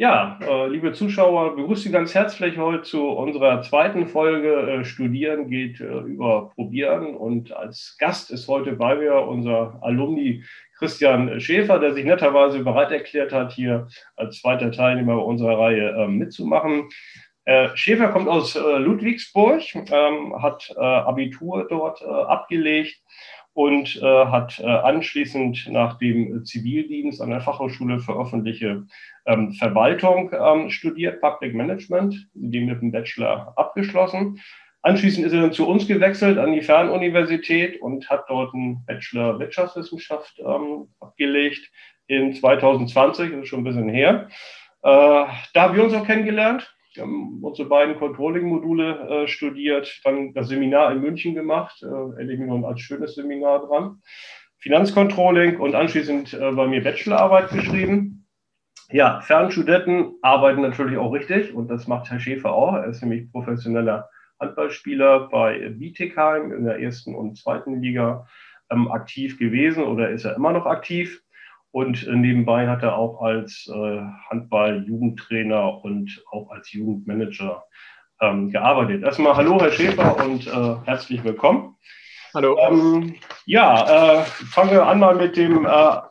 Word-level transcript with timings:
Ja, 0.00 0.38
äh, 0.40 0.66
liebe 0.68 0.94
Zuschauer, 0.94 1.56
begrüße 1.56 1.82
Sie 1.82 1.90
ganz 1.90 2.14
herzlich 2.14 2.56
heute 2.56 2.80
zu 2.80 3.06
unserer 3.10 3.60
zweiten 3.60 4.06
Folge 4.06 4.80
äh, 4.80 4.84
Studieren 4.86 5.50
geht 5.50 5.78
äh, 5.78 5.84
über 5.84 6.52
Probieren. 6.54 7.14
Und 7.14 7.52
als 7.52 7.96
Gast 7.98 8.30
ist 8.30 8.48
heute 8.48 8.72
bei 8.72 8.94
mir 8.94 9.16
unser 9.16 9.78
Alumni 9.82 10.42
Christian 10.78 11.38
Schäfer, 11.38 11.78
der 11.78 11.92
sich 11.92 12.06
netterweise 12.06 12.64
bereit 12.64 12.92
erklärt 12.92 13.30
hat, 13.34 13.52
hier 13.52 13.88
als 14.16 14.40
zweiter 14.40 14.72
Teilnehmer 14.72 15.22
unserer 15.22 15.58
Reihe 15.58 16.08
mitzumachen. 16.08 16.88
Schäfer 17.74 18.08
kommt 18.08 18.28
aus 18.28 18.54
Ludwigsburg, 18.54 19.62
ähm, 19.74 20.42
hat 20.42 20.74
Abitur 20.78 21.66
dort 21.68 22.02
abgelegt 22.02 23.02
und 23.52 24.00
hat 24.00 24.62
anschließend 24.64 25.68
nach 25.70 25.98
dem 25.98 26.44
Zivildienst 26.46 27.20
an 27.20 27.30
der 27.30 27.42
Fachhochschule 27.42 27.98
für 27.98 28.18
öffentliche 28.18 28.86
ähm, 29.26 29.52
Verwaltung 29.52 30.32
ähm, 30.32 30.70
studiert, 30.70 31.20
Public 31.20 31.54
Management, 31.54 32.28
die 32.34 32.60
mit 32.60 32.80
dem 32.80 32.92
Bachelor 32.92 33.52
abgeschlossen. 33.56 34.40
Anschließend 34.82 35.26
ist 35.26 35.32
er 35.34 35.42
dann 35.42 35.52
zu 35.52 35.68
uns 35.68 35.86
gewechselt 35.86 36.38
an 36.38 36.52
die 36.52 36.62
Fernuniversität 36.62 37.80
und 37.82 38.08
hat 38.08 38.24
dort 38.28 38.54
einen 38.54 38.84
Bachelor 38.86 39.38
Wirtschaftswissenschaft 39.38 40.38
ähm, 40.38 40.88
abgelegt 41.00 41.70
in 42.06 42.34
2020, 42.34 43.30
das 43.30 43.42
ist 43.42 43.48
schon 43.48 43.60
ein 43.60 43.64
bisschen 43.64 43.88
her. 43.88 44.28
Äh, 44.82 44.88
da 45.54 45.62
haben 45.62 45.76
wir 45.76 45.84
uns 45.84 45.94
auch 45.94 46.06
kennengelernt. 46.06 46.74
Wir 46.94 47.04
haben 47.04 47.44
unsere 47.44 47.68
beiden 47.68 47.96
Controlling-Module 47.98 49.24
äh, 49.24 49.28
studiert, 49.28 50.00
dann 50.02 50.32
das 50.34 50.48
Seminar 50.48 50.90
in 50.92 51.02
München 51.02 51.34
gemacht, 51.34 51.80
äh, 51.82 52.18
erlebe 52.18 52.42
ich 52.42 52.48
noch 52.48 52.66
als 52.66 52.80
schönes 52.80 53.14
Seminar 53.14 53.66
dran. 53.66 54.02
Finanzcontrolling 54.58 55.58
und 55.60 55.74
anschließend 55.74 56.34
äh, 56.34 56.50
bei 56.52 56.66
mir 56.66 56.82
Bachelorarbeit 56.82 57.50
geschrieben. 57.50 58.19
Ja, 58.92 59.20
Fernstudenten 59.20 60.16
arbeiten 60.20 60.62
natürlich 60.62 60.98
auch 60.98 61.12
richtig 61.12 61.54
und 61.54 61.68
das 61.68 61.86
macht 61.86 62.10
Herr 62.10 62.18
Schäfer 62.18 62.52
auch. 62.52 62.74
Er 62.74 62.86
ist 62.86 63.02
nämlich 63.02 63.30
professioneller 63.30 64.08
Handballspieler 64.40 65.28
bei 65.28 65.68
Bietigheim 65.70 66.52
in 66.52 66.64
der 66.64 66.80
ersten 66.80 67.14
und 67.14 67.38
zweiten 67.38 67.80
Liga 67.80 68.26
ähm, 68.70 68.90
aktiv 68.90 69.38
gewesen 69.38 69.84
oder 69.84 70.10
ist 70.10 70.24
er 70.24 70.34
immer 70.34 70.52
noch 70.52 70.66
aktiv. 70.66 71.22
Und 71.70 72.04
äh, 72.08 72.16
nebenbei 72.16 72.66
hat 72.66 72.82
er 72.82 72.96
auch 72.96 73.22
als 73.22 73.70
äh, 73.72 74.00
Handball-Jugendtrainer 74.28 75.84
und 75.84 76.24
auch 76.32 76.50
als 76.50 76.72
Jugendmanager 76.72 77.62
ähm, 78.20 78.50
gearbeitet. 78.50 79.04
Erstmal 79.04 79.36
hallo, 79.36 79.60
Herr 79.60 79.70
Schäfer, 79.70 80.16
und 80.24 80.48
äh, 80.48 80.76
herzlich 80.84 81.22
willkommen. 81.22 81.76
Hallo. 82.34 82.58
Ähm, 82.58 83.14
ja, 83.44 84.20
äh, 84.20 84.24
fangen 84.24 84.72
wir 84.72 84.86
an 84.86 84.98
mal 84.98 85.14
mit 85.14 85.36
dem 85.36 85.64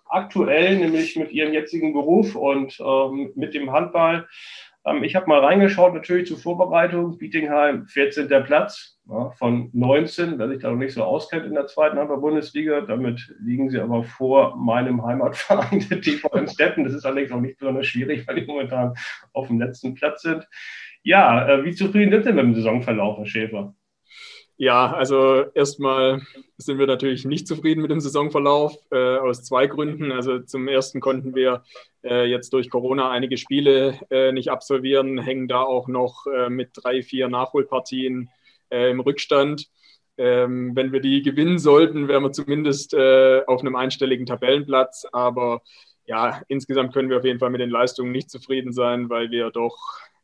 aktuellen, 0.09 0.79
nämlich 0.79 1.15
mit 1.15 1.31
Ihrem 1.31 1.53
jetzigen 1.53 1.93
Beruf 1.93 2.35
und 2.35 2.79
ähm, 2.79 3.31
mit 3.35 3.53
dem 3.53 3.71
Handball. 3.71 4.27
Ähm, 4.85 5.03
ich 5.03 5.15
habe 5.15 5.27
mal 5.27 5.39
reingeschaut, 5.39 5.93
natürlich 5.93 6.27
zur 6.27 6.37
Vorbereitung. 6.37 7.17
Bietingheim, 7.17 7.87
14. 7.87 8.27
Platz 8.43 8.99
ja, 9.09 9.31
von 9.31 9.69
19, 9.73 10.37
wer 10.37 10.49
sich 10.49 10.59
da 10.59 10.69
noch 10.69 10.77
nicht 10.77 10.93
so 10.93 11.03
auskennt 11.03 11.45
in 11.45 11.53
der 11.53 11.67
zweiten 11.67 11.97
Handball-Bundesliga. 11.97 12.81
Damit 12.81 13.33
liegen 13.39 13.69
sie 13.69 13.79
aber 13.79 14.03
vor 14.03 14.55
meinem 14.55 15.05
Heimatverein, 15.05 15.85
der 15.89 16.01
TV 16.01 16.29
in 16.35 16.47
Steppen. 16.47 16.83
Das 16.83 16.93
ist 16.93 17.05
allerdings 17.05 17.31
auch 17.31 17.41
nicht 17.41 17.57
besonders 17.57 17.87
schwierig, 17.87 18.27
weil 18.27 18.35
die 18.35 18.45
momentan 18.45 18.93
auf 19.33 19.47
dem 19.47 19.59
letzten 19.59 19.95
Platz 19.95 20.21
sind. 20.21 20.47
Ja, 21.03 21.47
äh, 21.47 21.63
wie 21.63 21.73
zufrieden 21.73 22.11
sind 22.11 22.23
Sie 22.23 22.33
mit 22.33 22.43
dem 22.43 22.55
Saisonverlauf, 22.55 23.17
Herr 23.17 23.25
Schäfer? 23.25 23.73
Ja, 24.61 24.91
also 24.91 25.45
erstmal 25.53 26.21
sind 26.57 26.79
wir 26.79 26.85
natürlich 26.85 27.23
nicht 27.23 27.47
zufrieden 27.47 27.81
mit 27.81 27.91
dem 27.91 28.01
Saisonverlauf 28.01 28.75
äh, 28.91 29.15
aus 29.17 29.45
zwei 29.45 29.67
Gründen. 29.67 30.11
Also 30.11 30.39
zum 30.39 30.67
ersten 30.67 30.99
konnten 30.99 31.33
wir 31.33 31.63
äh, 32.03 32.25
jetzt 32.25 32.51
durch 32.51 32.69
Corona 32.69 33.09
einige 33.09 33.37
Spiele 33.37 33.97
äh, 34.09 34.33
nicht 34.33 34.51
absolvieren, 34.51 35.17
hängen 35.17 35.47
da 35.47 35.61
auch 35.61 35.87
noch 35.87 36.25
äh, 36.27 36.49
mit 36.49 36.71
drei, 36.73 37.03
vier 37.03 37.29
Nachholpartien 37.29 38.31
äh, 38.69 38.91
im 38.91 38.99
Rückstand. 38.99 39.69
Ähm, 40.17 40.75
wenn 40.75 40.91
wir 40.91 40.99
die 40.99 41.21
gewinnen 41.21 41.57
sollten, 41.57 42.09
wären 42.09 42.23
wir 42.23 42.33
zumindest 42.33 42.93
äh, 42.93 43.43
auf 43.47 43.61
einem 43.61 43.77
einstelligen 43.77 44.25
Tabellenplatz. 44.25 45.05
Aber 45.13 45.61
ja, 46.05 46.41
insgesamt 46.49 46.93
können 46.93 47.09
wir 47.09 47.19
auf 47.19 47.25
jeden 47.25 47.39
Fall 47.39 47.49
mit 47.49 47.61
den 47.61 47.69
Leistungen 47.69 48.11
nicht 48.11 48.29
zufrieden 48.29 48.73
sein, 48.73 49.09
weil 49.09 49.31
wir 49.31 49.51
doch 49.51 49.77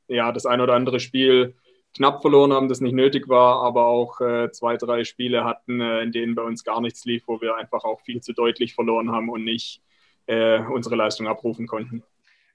ja 0.10 0.34
das 0.34 0.46
ein 0.46 0.60
oder 0.60 0.74
andere 0.74 1.00
Spiel 1.00 1.56
knapp 1.96 2.22
verloren 2.22 2.54
haben, 2.54 2.68
das 2.68 2.82
nicht 2.82 2.94
nötig 2.94 3.30
war, 3.30 3.64
aber 3.64 3.88
auch 3.88 4.20
äh, 4.22 4.52
zwei, 4.52 4.78
drei 4.78 5.04
Spiele 5.04 5.44
hatten, 5.44 5.82
äh, 5.82 6.02
in 6.02 6.12
denen 6.12 6.36
bei 6.36 6.44
uns 6.44 6.64
gar 6.64 6.82
nichts 6.82 7.06
lief, 7.06 7.24
wo 7.28 7.42
wir 7.42 7.56
einfach 7.56 7.84
auch 7.84 8.02
viel 8.02 8.22
zu 8.22 8.34
deutlich 8.34 8.76
verloren 8.76 9.12
haben 9.12 9.30
und 9.30 9.44
nicht 9.44 9.82
äh, 10.28 10.60
unsere 10.60 10.96
Leistung 10.96 11.28
abrufen 11.28 11.68
konnten. 11.68 12.04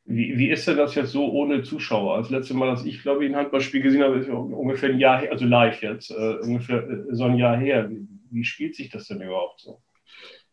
Wie, 0.04 0.36
wie 0.38 0.50
ist 0.50 0.66
denn 0.66 0.76
das 0.76 0.94
jetzt 0.94 1.12
so 1.12 1.30
ohne 1.30 1.62
Zuschauer? 1.62 2.18
Das 2.18 2.30
letzte 2.30 2.54
Mal, 2.54 2.66
dass 2.66 2.84
ich, 2.84 3.02
glaube 3.02 3.24
ich, 3.24 3.30
ein 3.30 3.36
Handballspiel 3.36 3.82
gesehen 3.82 4.02
habe, 4.02 4.16
ist 4.16 4.28
ungefähr 4.28 4.90
ein 4.90 4.98
Jahr 4.98 5.20
her, 5.20 5.30
also 5.30 5.44
live 5.44 5.82
jetzt, 5.82 6.10
äh, 6.10 6.36
ungefähr 6.42 6.88
äh, 6.88 7.04
so 7.10 7.24
ein 7.24 7.36
Jahr 7.36 7.56
her. 7.56 7.88
Wie, 7.88 8.08
wie 8.30 8.44
spielt 8.44 8.74
sich 8.74 8.90
das 8.90 9.08
denn 9.08 9.20
überhaupt 9.20 9.60
so? 9.60 9.80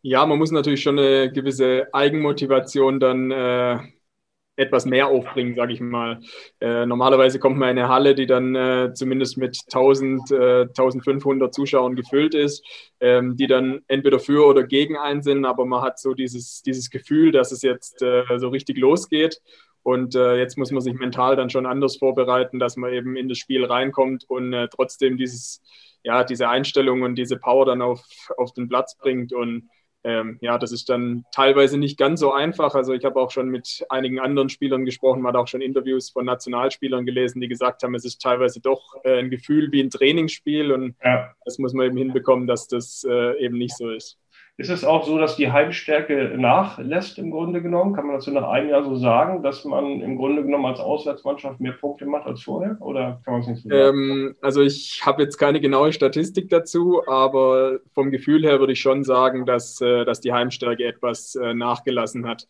Ja, 0.02 0.26
man 0.26 0.38
muss 0.38 0.52
natürlich 0.52 0.82
schon 0.82 1.00
eine 1.00 1.32
gewisse 1.32 1.88
Eigenmotivation 1.92 3.00
dann 3.00 3.32
äh, 3.32 3.80
etwas 4.58 4.86
mehr 4.86 5.08
aufbringen, 5.08 5.56
sage 5.56 5.74
ich 5.74 5.80
mal. 5.80 6.20
Äh, 6.60 6.86
normalerweise 6.86 7.40
kommt 7.40 7.58
man 7.58 7.70
in 7.70 7.78
eine 7.78 7.88
Halle, 7.88 8.16
die 8.16 8.26
dann 8.26 8.56
äh, 8.56 8.92
zumindest 8.94 9.38
mit 9.38 9.58
1000, 9.72 10.32
äh, 10.32 10.62
1500 10.64 11.54
Zuschauern 11.54 11.96
gefüllt 11.96 12.34
ist, 12.34 12.66
ähm, 13.00 13.38
die 13.38 13.48
dann 13.48 13.82
entweder 13.88 14.20
für 14.20 14.46
oder 14.46 14.64
gegen 14.64 14.98
einen 14.98 15.22
sind, 15.22 15.46
aber 15.46 15.66
man 15.66 15.84
hat 15.84 16.00
so 16.00 16.14
dieses, 16.14 16.64
dieses 16.64 16.90
Gefühl, 16.90 17.32
dass 17.32 17.52
es 17.52 17.62
jetzt 17.62 18.02
äh, 18.02 18.24
so 18.38 18.50
richtig 18.50 18.78
losgeht. 18.78 19.40
Und 19.84 20.16
äh, 20.16 20.36
jetzt 20.38 20.58
muss 20.58 20.72
man 20.72 20.82
sich 20.82 20.96
mental 20.96 21.38
dann 21.38 21.50
schon 21.50 21.66
anders 21.66 21.96
vorbereiten, 21.96 22.60
dass 22.60 22.76
man 22.76 22.92
eben 22.92 23.16
in 23.16 23.30
das 23.30 23.38
Spiel 23.38 23.64
reinkommt 23.64 24.26
und 24.28 24.52
äh, 24.52 24.68
trotzdem 24.68 25.16
dieses, 25.18 25.62
ja, 26.04 26.26
diese 26.26 26.50
Einstellung 26.50 27.04
und 27.04 27.16
diese 27.16 27.38
Power 27.38 27.66
dann 27.66 27.82
auf, 27.82 28.04
auf 28.36 28.52
den 28.54 28.68
Platz 28.68 28.98
bringt. 28.98 29.32
Und 29.32 29.70
ähm, 30.04 30.38
ja, 30.42 30.58
das 30.58 30.72
ist 30.72 30.90
dann 30.90 31.26
teilweise 31.32 31.78
nicht 31.78 31.98
ganz 31.98 32.20
so 32.20 32.32
einfach. 32.32 32.76
Also 32.76 32.94
ich 32.94 33.04
habe 33.04 33.20
auch 33.20 33.32
schon 33.32 33.50
mit 33.50 33.86
einigen 33.90 34.20
anderen 34.20 34.50
Spielern 34.50 34.86
gesprochen, 34.86 35.22
man 35.22 35.34
hat 35.34 35.42
auch 35.42 35.48
schon 35.48 35.62
Interviews 35.62 36.10
von 36.10 36.26
Nationalspielern 36.26 37.06
gelesen, 37.06 37.42
die 37.42 37.48
gesagt 37.48 37.84
haben, 37.84 37.96
es 37.96 38.06
ist 38.06 38.22
teilweise 38.22 38.62
doch 38.62 38.96
äh, 39.04 39.20
ein 39.20 39.30
Gefühl 39.30 39.72
wie 39.72 39.82
ein 39.82 39.90
Trainingsspiel 39.90 40.72
und 40.72 40.96
ja. 41.04 41.34
das 41.46 41.58
muss 41.58 41.74
man 41.74 41.88
eben 41.88 41.98
hinbekommen, 41.98 42.48
dass 42.48 42.68
das 42.68 43.06
äh, 43.10 43.44
eben 43.44 43.58
nicht 43.58 43.76
so 43.76 43.90
ist. 43.90 44.18
Ist 44.60 44.72
es 44.72 44.84
auch 44.84 45.06
so, 45.06 45.20
dass 45.20 45.36
die 45.36 45.52
Heimstärke 45.52 46.34
nachlässt 46.36 47.20
im 47.20 47.30
Grunde 47.30 47.62
genommen? 47.62 47.94
Kann 47.94 48.08
man 48.08 48.16
das 48.16 48.26
so 48.26 48.32
nach 48.32 48.50
einem 48.50 48.70
Jahr 48.70 48.84
so 48.84 48.96
sagen, 48.96 49.44
dass 49.44 49.64
man 49.66 50.02
im 50.02 50.18
Grunde 50.18 50.42
genommen 50.42 50.66
als 50.66 50.80
Auswärtsmannschaft 50.80 51.60
mehr 51.60 51.74
Punkte 51.74 52.08
macht 52.08 52.26
als 52.26 52.42
vorher? 52.42 52.76
Oder 52.80 53.22
kann 53.24 53.34
man 53.34 53.42
es 53.42 53.48
nicht 53.48 53.62
so 53.62 53.70
sagen? 53.70 53.98
Ähm, 54.00 54.36
also 54.42 54.64
ich 54.64 55.04
habe 55.06 55.22
jetzt 55.22 55.38
keine 55.38 55.62
genaue 55.62 55.94
Statistik 55.94 56.50
dazu, 56.50 57.04
aber 57.06 57.82
vom 57.94 58.10
Gefühl 58.10 58.44
her 58.44 58.60
würde 58.60 58.74
ich 58.74 58.82
schon 58.82 59.04
sagen, 59.04 59.46
dass, 59.46 59.80
äh, 59.80 60.06
dass 60.06 60.22
die 60.22 60.34
Heimstärke 60.34 60.86
etwas 60.86 61.36
äh, 61.36 61.54
nachgelassen 61.54 62.28
hat 62.28 62.48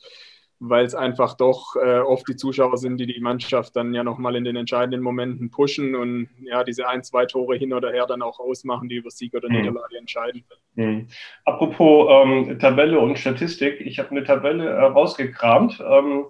weil 0.60 0.86
es 0.86 0.96
einfach 0.96 1.36
doch 1.36 1.76
äh, 1.76 2.00
oft 2.00 2.28
die 2.28 2.36
Zuschauer 2.36 2.78
sind, 2.78 2.98
die 2.98 3.06
die 3.06 3.20
Mannschaft 3.20 3.76
dann 3.76 3.94
ja 3.94 4.04
nochmal 4.04 4.36
in 4.36 4.44
den 4.44 4.56
entscheidenden 4.56 5.02
Momenten 5.02 5.52
pushen 5.52 5.96
und 5.96 6.30
ja, 6.42 6.64
diese 6.64 6.88
ein, 6.88 7.04
zwei 7.04 7.26
Tore 7.26 7.58
hin 7.58 7.74
oder 7.74 7.92
her 7.92 8.08
dann 8.08 8.22
auch 8.22 8.40
ausmachen, 8.40 8.90
die 8.90 8.96
über 8.96 9.12
Sieg 9.12 9.34
oder 9.36 9.50
mhm. 9.50 9.58
Niederlage 9.58 9.98
entscheiden. 9.98 10.44
Mhm. 10.76 11.08
Apropos 11.46 12.10
ähm, 12.10 12.58
Tabelle 12.60 13.00
und 13.00 13.20
Statistik, 13.20 13.82
ich 13.82 14.00
habe 14.00 14.12
eine 14.12 14.24
Tabelle 14.24 14.66
äh, 14.66 14.84
rausgekramt. 14.84 15.84
Ähm, 15.88 16.26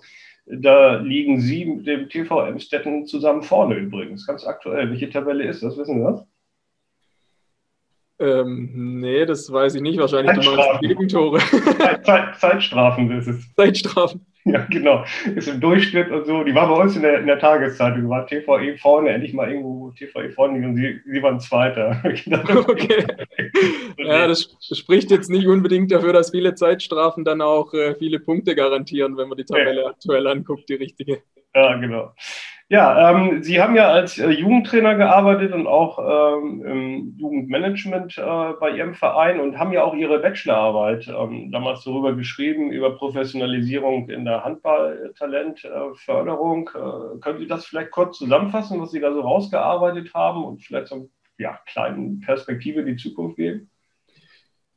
da 0.45 0.95
liegen 0.97 1.41
Sie 1.41 1.65
mit 1.65 1.87
dem 1.87 2.09
TV 2.09 2.45
Emstetten 2.45 3.05
zusammen 3.05 3.43
vorne 3.43 3.75
übrigens, 3.75 4.25
ganz 4.25 4.45
aktuell. 4.45 4.89
Welche 4.89 5.09
Tabelle 5.09 5.43
ist 5.45 5.61
das? 5.61 5.77
Wissen 5.77 5.99
Sie 5.99 6.03
das? 6.03 6.25
Ähm, 8.19 8.99
nee, 8.99 9.25
das 9.25 9.51
weiß 9.51 9.75
ich 9.75 9.81
nicht. 9.81 9.99
Wahrscheinlich 9.99 10.39
du 10.39 10.51
meinst 10.51 10.81
Gegentore. 10.81 11.39
Zeit, 12.03 12.35
Zeitstrafen 12.37 13.11
ist 13.11 13.27
es. 13.27 13.53
Zeitstrafen. 13.55 14.25
Ja, 14.47 14.65
genau. 14.69 15.03
Ist 15.35 15.49
im 15.49 15.59
Durchschnitt 15.59 16.09
und 16.09 16.25
so. 16.25 16.43
Die 16.43 16.55
war 16.55 16.69
bei 16.69 16.81
uns 16.81 16.95
in 16.95 17.01
der, 17.01 17.19
in 17.19 17.27
der 17.27 17.37
Tageszeitung. 17.37 18.09
War 18.09 18.25
TVE 18.25 18.77
vorne, 18.77 19.09
endlich 19.09 19.33
mal 19.33 19.49
irgendwo 19.51 19.91
TVE 19.91 20.31
vorne 20.31 20.65
und 20.65 20.77
sie, 20.77 21.01
sie 21.05 21.21
waren 21.21 21.39
Zweiter. 21.39 22.01
okay. 22.67 23.05
ja, 23.97 24.27
das 24.27 24.55
spricht 24.71 25.11
jetzt 25.11 25.29
nicht 25.29 25.47
unbedingt 25.47 25.91
dafür, 25.91 26.13
dass 26.13 26.31
viele 26.31 26.55
Zeitstrafen 26.55 27.25
dann 27.25 27.41
auch 27.41 27.73
äh, 27.73 27.95
viele 27.95 28.19
Punkte 28.19 28.55
garantieren, 28.55 29.17
wenn 29.17 29.27
man 29.27 29.37
die 29.37 29.43
Tabelle 29.43 29.81
ja. 29.81 29.87
aktuell 29.87 30.25
anguckt, 30.27 30.69
die 30.69 30.75
richtige. 30.75 31.21
Ja, 31.53 31.75
genau. 31.75 32.13
Ja, 32.69 33.11
ähm, 33.11 33.43
Sie 33.43 33.61
haben 33.61 33.77
ja 33.77 33.87
als 33.89 34.17
äh, 34.17 34.29
Jugendtrainer 34.29 34.95
gearbeitet 34.95 35.53
und 35.53 35.67
auch 35.67 35.97
ähm, 35.99 36.65
im 36.65 37.15
Jugendmanagement 37.17 38.17
äh, 38.17 38.53
bei 38.59 38.71
Ihrem 38.71 38.93
Verein 38.93 39.39
und 39.39 39.57
haben 39.57 39.71
ja 39.71 39.85
auch 39.85 39.95
Ihre 39.95 40.19
Bachelorarbeit 40.19 41.07
ähm, 41.07 41.49
damals 41.49 41.85
darüber 41.85 42.13
geschrieben, 42.13 42.69
über 42.71 42.97
Professionalisierung 42.97 44.09
in 44.09 44.25
der 44.25 44.43
Handballtalentförderung. 44.43 46.69
Äh, 46.75 47.19
können 47.21 47.39
Sie 47.39 47.47
das 47.47 47.65
vielleicht 47.65 47.91
kurz 47.91 48.17
zusammenfassen, 48.17 48.81
was 48.81 48.91
Sie 48.91 48.99
da 48.99 49.13
so 49.13 49.21
rausgearbeitet 49.21 50.13
haben 50.13 50.43
und 50.43 50.61
vielleicht 50.61 50.87
so 50.87 51.09
ja, 51.37 51.57
kleine 51.67 52.19
Perspektive 52.25 52.81
in 52.81 52.87
die 52.87 52.97
Zukunft 52.97 53.37
geben? 53.37 53.69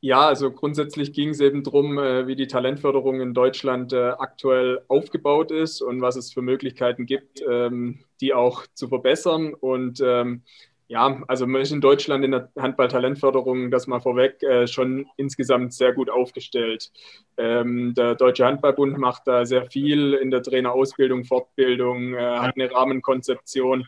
Ja, 0.03 0.27
also 0.29 0.51
grundsätzlich 0.51 1.13
ging 1.13 1.29
es 1.31 1.41
eben 1.41 1.63
darum, 1.63 1.99
äh, 1.99 2.27
wie 2.27 2.35
die 2.35 2.47
Talentförderung 2.47 3.21
in 3.21 3.35
Deutschland 3.35 3.93
äh, 3.93 4.11
aktuell 4.19 4.81
aufgebaut 4.89 5.51
ist 5.51 5.83
und 5.83 6.01
was 6.01 6.17
es 6.17 6.33
für 6.33 6.41
Möglichkeiten 6.41 7.05
gibt, 7.05 7.43
ähm, 7.47 8.01
die 8.23 8.33
auch 8.33 8.67
zu 8.73 8.89
verbessern. 8.89 9.53
Und 9.53 10.01
ähm, 10.03 10.43
ja, 10.89 11.23
also 11.29 11.47
man 11.47 11.61
ist 11.61 11.71
in 11.73 11.83
Deutschland 11.83 12.25
in 12.25 12.31
der 12.31 12.51
Handball-Talentförderung, 12.59 13.71
das 13.71 13.87
mal 13.87 14.01
vorweg, 14.01 14.43
äh, 14.43 14.67
schon 14.67 15.07
insgesamt 15.19 15.75
sehr 15.75 15.93
gut 15.93 16.09
aufgestellt. 16.09 16.91
Ähm, 17.37 17.93
der 17.95 18.15
Deutsche 18.15 18.47
Handballbund 18.47 18.97
macht 18.97 19.27
da 19.27 19.45
sehr 19.45 19.67
viel 19.67 20.15
in 20.15 20.31
der 20.31 20.43
Trainerausbildung, 20.43 21.25
Fortbildung, 21.25 22.17
hat 22.17 22.55
eine 22.57 22.73
Rahmenkonzeption. 22.73 23.87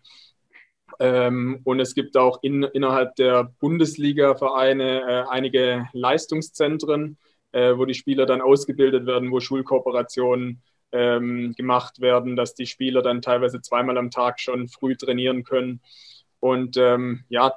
Ähm, 0.98 1.60
und 1.64 1.80
es 1.80 1.94
gibt 1.94 2.16
auch 2.16 2.42
in, 2.42 2.62
innerhalb 2.62 3.16
der 3.16 3.52
Bundesliga-Vereine 3.60 5.00
äh, 5.00 5.24
einige 5.28 5.88
Leistungszentren, 5.92 7.18
äh, 7.52 7.76
wo 7.76 7.84
die 7.84 7.94
Spieler 7.94 8.26
dann 8.26 8.40
ausgebildet 8.40 9.06
werden, 9.06 9.30
wo 9.30 9.40
Schulkooperationen 9.40 10.62
ähm, 10.92 11.54
gemacht 11.56 12.00
werden, 12.00 12.36
dass 12.36 12.54
die 12.54 12.66
Spieler 12.66 13.02
dann 13.02 13.22
teilweise 13.22 13.60
zweimal 13.60 13.98
am 13.98 14.10
Tag 14.10 14.40
schon 14.40 14.68
früh 14.68 14.96
trainieren 14.96 15.44
können. 15.44 15.80
Und 16.40 16.76
ähm, 16.76 17.24
ja, 17.28 17.54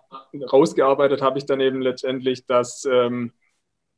rausgearbeitet 0.52 1.22
habe 1.22 1.38
ich 1.38 1.46
dann 1.46 1.60
eben 1.60 1.82
letztendlich, 1.82 2.46
dass, 2.46 2.86
ähm, 2.86 3.32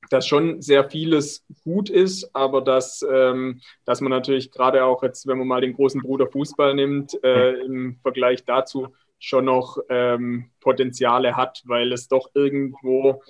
dass 0.09 0.25
schon 0.25 0.61
sehr 0.61 0.89
vieles 0.89 1.45
gut 1.63 1.89
ist, 1.89 2.33
aber 2.33 2.61
dass, 2.61 3.05
ähm, 3.09 3.61
dass 3.85 4.01
man 4.01 4.11
natürlich 4.11 4.49
gerade 4.49 4.85
auch 4.85 5.03
jetzt, 5.03 5.27
wenn 5.27 5.37
man 5.37 5.47
mal 5.47 5.61
den 5.61 5.73
großen 5.73 6.01
Bruder 6.01 6.27
Fußball 6.27 6.73
nimmt, 6.73 7.21
äh, 7.23 7.53
im 7.59 7.99
Vergleich 8.01 8.45
dazu 8.45 8.93
schon 9.19 9.45
noch 9.45 9.77
ähm, 9.89 10.51
Potenziale 10.59 11.35
hat, 11.35 11.61
weil 11.65 11.91
es 11.91 12.07
doch 12.07 12.29
irgendwo, 12.33 13.21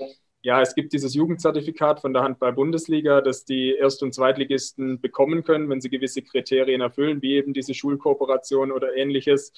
ja, 0.41 0.61
es 0.61 0.75
gibt 0.75 0.93
dieses 0.93 1.13
Jugendzertifikat 1.13 1.99
von 1.99 2.13
der 2.13 2.23
Handball-Bundesliga, 2.23 3.21
das 3.21 3.45
die 3.45 3.73
Erst- 3.73 4.03
und 4.03 4.13
Zweitligisten 4.13 5.01
bekommen 5.01 5.43
können, 5.43 5.69
wenn 5.69 5.81
sie 5.81 5.89
gewisse 5.89 6.21
Kriterien 6.21 6.81
erfüllen, 6.81 7.21
wie 7.21 7.35
eben 7.35 7.53
diese 7.53 7.73
Schulkooperation 7.73 8.71
oder 8.71 8.95
ähnliches. 8.95 9.51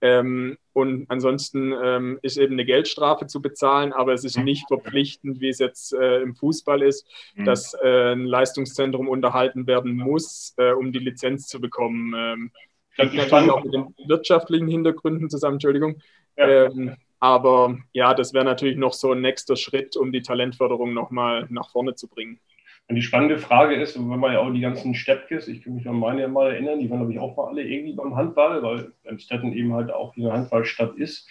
Ähm, 0.00 0.58
und 0.72 1.06
ansonsten 1.08 1.72
ähm, 1.82 2.18
ist 2.22 2.36
eben 2.36 2.54
eine 2.54 2.64
Geldstrafe 2.64 3.26
zu 3.26 3.40
bezahlen, 3.40 3.92
aber 3.92 4.12
es 4.12 4.24
ist 4.24 4.38
nicht 4.38 4.68
verpflichtend, 4.68 5.40
wie 5.40 5.48
es 5.48 5.58
jetzt 5.58 5.94
äh, 5.94 6.20
im 6.20 6.34
Fußball 6.34 6.82
ist, 6.82 7.06
mhm. 7.34 7.44
dass 7.44 7.74
äh, 7.74 8.12
ein 8.12 8.26
Leistungszentrum 8.26 9.08
unterhalten 9.08 9.66
werden 9.66 9.96
muss, 9.96 10.54
äh, 10.58 10.72
um 10.72 10.92
die 10.92 10.98
Lizenz 10.98 11.46
zu 11.46 11.60
bekommen. 11.60 12.50
Hängt 12.96 13.14
natürlich 13.14 13.50
auch 13.50 13.64
mit 13.64 13.74
den 13.74 13.94
wirtschaftlichen 14.06 14.68
Hintergründen 14.68 15.30
zusammen, 15.30 15.54
Entschuldigung. 15.54 16.00
Ja. 16.36 16.66
Ähm, 16.66 16.96
aber 17.18 17.78
ja, 17.92 18.14
das 18.14 18.34
wäre 18.34 18.44
natürlich 18.44 18.76
noch 18.76 18.92
so 18.92 19.12
ein 19.12 19.20
nächster 19.20 19.56
Schritt, 19.56 19.96
um 19.96 20.12
die 20.12 20.22
Talentförderung 20.22 20.92
nochmal 20.92 21.46
nach 21.48 21.70
vorne 21.70 21.94
zu 21.94 22.08
bringen. 22.08 22.38
Und 22.88 22.94
die 22.94 23.02
spannende 23.02 23.38
Frage 23.38 23.74
ist, 23.74 23.98
wenn 23.98 24.06
man 24.06 24.32
ja 24.32 24.38
auch 24.38 24.52
die 24.52 24.60
ganzen 24.60 24.94
Steppkes, 24.94 25.48
ich 25.48 25.62
kann 25.62 25.74
mich 25.74 25.88
an 25.88 25.98
meine 25.98 26.28
mal 26.28 26.52
erinnern, 26.52 26.78
die 26.78 26.88
waren, 26.88 27.00
glaube 27.00 27.12
ich, 27.12 27.18
auch 27.18 27.36
mal 27.36 27.48
alle 27.48 27.64
irgendwie 27.64 27.94
beim 27.94 28.14
Handball, 28.14 28.62
weil 28.62 28.92
Emstetten 29.02 29.52
eben 29.52 29.74
halt 29.74 29.90
auch 29.90 30.16
eine 30.16 30.32
Handballstadt 30.32 30.94
ist, 30.96 31.28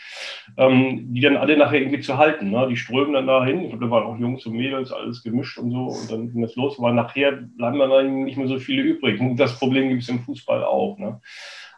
ähm, 0.57 1.13
die 1.13 1.21
dann 1.21 1.37
alle 1.37 1.55
nachher 1.55 1.79
irgendwie 1.79 2.01
zu 2.01 2.17
halten. 2.17 2.51
Ne? 2.51 2.67
Die 2.69 2.75
strömen 2.75 3.13
dann 3.13 3.27
dahin. 3.27 3.61
Ich 3.61 3.69
glaube, 3.69 3.85
da 3.85 3.91
waren 3.91 4.03
auch 4.03 4.19
Jungs 4.19 4.45
und 4.45 4.57
Mädels, 4.57 4.91
alles 4.91 5.23
gemischt 5.23 5.57
und 5.57 5.71
so. 5.71 5.85
Und 5.85 6.11
dann 6.11 6.29
ging 6.29 6.41
das 6.41 6.57
los. 6.57 6.77
Aber 6.77 6.91
nachher 6.91 7.31
bleiben 7.31 7.79
dann 7.79 8.25
nicht 8.25 8.35
mehr 8.37 8.49
so 8.49 8.59
viele 8.59 8.81
übrig. 8.81 9.21
Und 9.21 9.37
das 9.37 9.57
Problem 9.57 9.87
gibt 9.87 10.03
es 10.03 10.09
im 10.09 10.19
Fußball 10.19 10.61
auch. 10.65 10.97
Ne? 10.99 11.21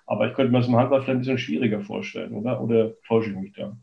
Aber 0.07 0.27
ich 0.27 0.33
könnte 0.33 0.51
mir 0.51 0.59
das 0.59 0.68
im 0.68 0.75
Handball 0.75 1.01
vielleicht 1.01 1.18
ein 1.18 1.19
bisschen 1.19 1.38
schwieriger 1.38 1.81
vorstellen, 1.81 2.33
oder? 2.33 2.62
Oder 2.62 2.94
täusche 3.03 3.29
ich 3.29 3.35
mich 3.35 3.53
da? 3.53 3.77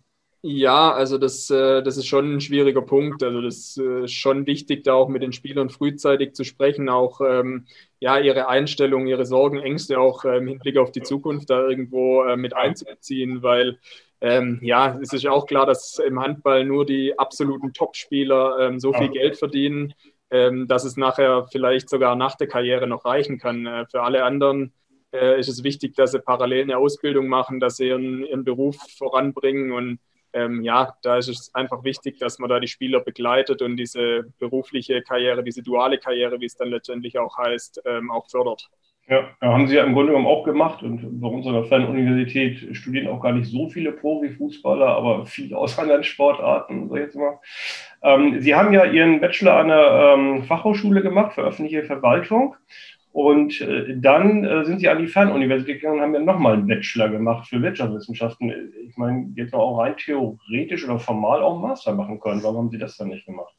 Ja, 0.47 0.93
also 0.93 1.17
das, 1.17 1.49
äh, 1.49 1.83
das 1.83 1.97
ist 1.97 2.07
schon 2.07 2.35
ein 2.35 2.41
schwieriger 2.43 2.83
Punkt. 2.83 3.23
Also 3.23 3.41
das 3.41 3.79
äh, 3.79 4.05
ist 4.05 4.13
schon 4.13 4.47
wichtig, 4.47 4.85
da 4.85 4.93
auch 4.93 5.09
mit 5.09 5.23
den 5.23 5.33
Spielern 5.33 5.71
frühzeitig 5.71 6.35
zu 6.35 6.45
sprechen, 6.45 6.91
auch 6.91 7.23
ähm, 7.23 7.65
ja, 7.99 8.19
ihre 8.19 8.47
Einstellung, 8.47 9.07
ihre 9.07 9.25
Sorgen, 9.25 9.59
Ängste 9.59 9.99
auch 9.99 10.27
äh, 10.27 10.37
im 10.37 10.47
Hinblick 10.47 10.77
auf 10.77 10.93
die 10.93 11.01
Zukunft 11.01 11.49
da 11.49 11.67
irgendwo 11.67 12.25
äh, 12.25 12.37
mit 12.37 12.55
einzubeziehen, 12.55 13.43
weil 13.43 13.79
ähm, 14.21 14.59
ja, 14.63 14.99
es 15.01 15.15
ist 15.15 15.27
auch 15.27 15.47
klar, 15.47 15.65
dass 15.65 15.99
im 15.99 16.21
Handball 16.21 16.67
nur 16.67 16.85
die 16.85 17.19
absoluten 17.19 17.73
Topspieler 17.73 18.59
ähm, 18.61 18.81
so 18.81 18.93
viel 18.93 19.09
Geld 19.09 19.39
verdienen, 19.39 19.95
dass 20.31 20.85
es 20.85 20.97
nachher 20.97 21.47
vielleicht 21.53 21.89
sogar 21.89 22.17
nach 22.17 22.35
der 22.35 22.49
Karriere 22.49 22.87
noch 22.87 23.05
reichen 23.05 23.39
kann. 23.39 23.67
Äh, 23.67 23.87
für 23.87 24.03
alle 24.03 24.25
anderen 24.25 24.75
äh, 25.13 25.39
ist 25.41 25.49
es 25.49 25.65
wichtig, 25.65 25.95
dass 25.95 26.13
sie 26.13 26.19
parallel 26.19 26.65
eine 26.65 26.77
Ausbildung 26.77 27.29
machen, 27.29 27.61
dass 27.61 27.77
sie 27.77 27.89
ihren, 27.89 28.27
ihren 28.27 28.45
Beruf 28.45 28.77
voranbringen 28.99 29.73
und 29.73 30.01
ähm, 30.35 30.63
ja, 30.63 30.95
da 31.03 31.17
ist 31.17 31.29
es 31.29 31.55
einfach 31.55 31.85
wichtig, 31.85 32.19
dass 32.19 32.39
man 32.39 32.51
da 32.51 32.61
die 32.61 32.69
Spieler 32.69 33.01
begleitet 33.01 33.63
und 33.63 33.77
diese 33.77 34.25
berufliche 34.39 35.01
Karriere, 35.03 35.43
diese 35.43 35.63
duale 35.63 35.99
Karriere, 35.99 36.41
wie 36.41 36.47
es 36.47 36.57
dann 36.57 36.69
letztendlich 36.69 37.19
auch 37.19 37.39
heißt, 37.39 37.83
ähm, 37.87 38.11
auch 38.11 38.29
fördert. 38.29 38.69
Ja, 39.07 39.29
haben 39.43 39.67
Sie 39.67 39.77
ja 39.77 39.85
im 39.85 39.93
Grunde 39.93 40.13
genommen 40.13 40.27
auch 40.27 40.45
gemacht 40.45 40.83
und 40.83 41.21
bei 41.21 41.29
unserer 41.29 41.65
Fernuniversität 41.65 42.75
studieren 42.75 43.09
auch 43.09 43.21
gar 43.21 43.33
nicht 43.33 43.51
so 43.51 43.69
viele 43.69 43.93
Profifußballer, 43.93 44.87
aber 44.87 45.27
viele 45.27 45.59
aus 45.59 45.79
anderen 45.79 46.05
Sportarten, 46.05 46.89
sag 46.89 46.97
ich 46.97 47.05
jetzt 47.05 47.17
mal. 47.17 47.39
Ähm, 48.03 48.41
Sie 48.41 48.55
haben 48.55 48.73
ja 48.73 48.85
Ihren 48.87 49.21
Bachelor 49.21 49.57
an 49.57 49.69
der 49.69 50.15
ähm, 50.17 50.45
Fachhochschule 50.45 51.03
gemacht 51.03 51.35
für 51.35 51.43
öffentliche 51.43 51.85
Verwaltung 51.85 52.57
und 53.15 53.61
äh, 53.61 53.97
dann 53.97 54.43
äh, 54.43 54.65
sind 54.65 54.81
sie 54.81 54.89
an 54.89 54.99
die 54.99 55.07
Fernuniversität 55.07 55.81
gegangen 55.81 55.99
und 55.99 56.03
haben 56.03 56.13
dann 56.15 56.25
nochmal 56.25 56.55
einen 56.55 56.67
Bachelor 56.67 57.11
gemacht 57.11 57.49
für 57.49 57.63
Wirtschaftswissenschaften. 57.63 58.73
Ich 58.89 58.97
meine, 58.97 59.33
jetzt 59.37 59.55
auch 59.55 59.79
rein 59.79 59.97
theoretisch 59.97 60.85
oder 60.85 60.99
formal 60.99 61.41
auch 61.41 61.53
einen 61.53 61.63
Master 61.63 61.95
machen 61.95 62.19
können. 62.19 62.43
Warum 62.43 62.57
haben 62.57 62.71
sie 62.71 62.79
das 62.79 62.97
dann 62.97 63.11
nicht 63.11 63.25
gemacht? 63.25 63.55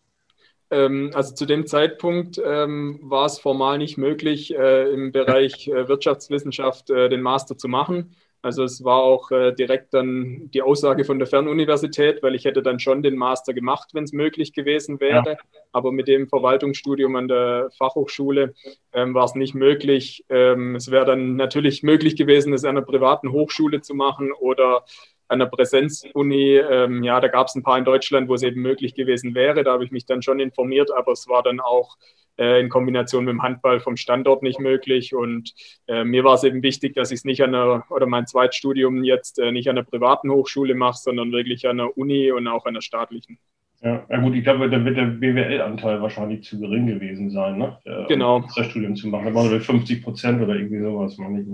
Ähm, 0.71 1.11
also 1.13 1.33
zu 1.33 1.45
dem 1.45 1.67
Zeitpunkt 1.67 2.37
ähm, 2.45 2.99
war 3.01 3.27
es 3.27 3.39
formal 3.39 3.77
nicht 3.77 3.97
möglich, 3.97 4.53
äh, 4.53 4.91
im 4.91 5.13
Bereich 5.13 5.67
Wirtschaftswissenschaft 5.67 6.89
den 6.89 7.21
Master 7.21 7.57
zu 7.57 7.69
machen. 7.69 8.13
Also 8.45 8.63
es 8.63 8.83
war 8.83 8.99
auch 8.99 9.31
äh, 9.31 9.53
direkt 9.53 9.95
dann 9.95 10.51
die 10.53 10.61
Aussage 10.61 11.03
von 11.03 11.17
der 11.17 11.27
Fernuniversität, 11.27 12.21
weil 12.21 12.35
ich 12.35 12.45
hätte 12.45 12.61
dann 12.61 12.77
schon 12.79 13.01
den 13.01 13.15
Master 13.15 13.55
gemacht, 13.55 13.89
wenn 13.93 14.03
es 14.03 14.13
möglich 14.13 14.53
gewesen 14.53 14.99
wäre. 14.99 15.31
Ja. 15.31 15.37
Aber 15.71 15.91
mit 15.91 16.07
dem 16.07 16.29
Verwaltungsstudium 16.29 17.15
an 17.15 17.27
der 17.27 17.71
Fachhochschule 17.75 18.53
ähm, 18.93 19.15
war 19.15 19.25
es 19.25 19.33
nicht 19.33 19.55
möglich. 19.55 20.25
Ähm, 20.29 20.75
es 20.75 20.91
wäre 20.91 21.05
dann 21.05 21.37
natürlich 21.37 21.81
möglich 21.81 22.17
gewesen, 22.17 22.53
es 22.53 22.63
an 22.63 22.77
einer 22.77 22.85
privaten 22.85 23.31
Hochschule 23.31 23.81
zu 23.81 23.95
machen 23.95 24.31
oder 24.31 24.85
an 25.27 25.39
der 25.39 25.47
Präsenzuni. 25.47 26.57
Ähm, 26.57 27.03
ja, 27.03 27.19
da 27.19 27.27
gab 27.27 27.47
es 27.47 27.55
ein 27.55 27.63
paar 27.63 27.77
in 27.77 27.85
Deutschland, 27.85 28.29
wo 28.29 28.35
es 28.35 28.43
eben 28.43 28.61
möglich 28.61 28.93
gewesen 28.95 29.35
wäre. 29.35 29.63
Da 29.63 29.73
habe 29.73 29.83
ich 29.83 29.91
mich 29.91 30.05
dann 30.05 30.21
schon 30.21 30.39
informiert, 30.39 30.91
aber 30.91 31.11
es 31.13 31.27
war 31.27 31.43
dann 31.43 31.59
auch 31.59 31.97
äh, 32.37 32.59
in 32.59 32.69
Kombination 32.69 33.25
mit 33.25 33.33
dem 33.33 33.43
Handball 33.43 33.79
vom 33.79 33.97
Standort 33.97 34.43
nicht 34.43 34.59
möglich. 34.59 35.15
Und 35.15 35.53
äh, 35.87 36.03
mir 36.03 36.23
war 36.23 36.35
es 36.35 36.43
eben 36.43 36.63
wichtig, 36.63 36.95
dass 36.95 37.11
ich 37.11 37.19
es 37.19 37.25
nicht 37.25 37.41
an 37.43 37.55
einer, 37.55 37.85
oder 37.89 38.05
mein 38.07 38.27
Zweitstudium 38.27 39.03
jetzt 39.03 39.39
äh, 39.39 39.51
nicht 39.51 39.69
an 39.69 39.77
einer 39.77 39.85
privaten 39.85 40.29
Hochschule 40.31 40.75
mache, 40.75 40.97
sondern 40.97 41.31
wirklich 41.31 41.67
an 41.67 41.77
der 41.77 41.97
Uni 41.97 42.31
und 42.31 42.47
auch 42.47 42.65
an 42.65 42.73
der 42.75 42.81
staatlichen. 42.81 43.39
Ja, 43.85 44.17
gut, 44.17 44.33
ich 44.33 44.43
glaube, 44.43 44.67
da 44.67 44.83
wird 44.83 44.97
der 44.97 45.05
BWL-Anteil 45.05 46.01
wahrscheinlich 46.01 46.43
zu 46.43 46.59
gering 46.59 46.87
gewesen 46.87 47.29
sein, 47.29 47.59
ne? 47.59 47.77
Der, 47.85 48.05
genau. 48.07 48.37
Um 48.37 48.45
das 48.55 48.65
Studium 48.65 48.95
zu 48.95 49.07
machen. 49.09 49.27
Da 49.27 49.35
waren 49.35 49.51
wir 49.51 49.61
50 49.61 50.03
Prozent 50.03 50.41
oder 50.41 50.55
irgendwie 50.55 50.81
sowas, 50.81 51.15
meine 51.19 51.41
ich. 51.41 51.47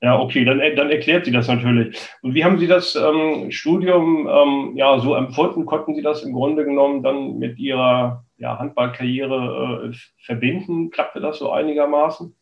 Ja, 0.00 0.20
okay, 0.20 0.44
dann, 0.44 0.60
dann 0.76 0.90
erklärt 0.90 1.24
sie 1.24 1.32
das 1.32 1.48
natürlich. 1.48 1.98
Und 2.22 2.34
wie 2.34 2.44
haben 2.44 2.60
Sie 2.60 2.68
das 2.68 2.94
ähm, 2.94 3.50
Studium 3.50 4.28
ähm, 4.28 4.76
ja, 4.76 5.00
so 5.00 5.16
empfunden? 5.16 5.66
Konnten 5.66 5.96
Sie 5.96 6.02
das 6.02 6.22
im 6.22 6.34
Grunde 6.34 6.64
genommen 6.64 7.02
dann 7.02 7.38
mit 7.40 7.58
Ihrer 7.58 8.24
ja, 8.38 8.56
Handballkarriere 8.56 9.90
äh, 9.90 9.96
verbinden? 10.24 10.90
Klappte 10.90 11.18
das 11.20 11.40
so 11.40 11.50
einigermaßen? 11.50 12.32